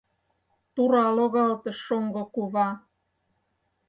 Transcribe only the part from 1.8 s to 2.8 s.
шоҥго кува.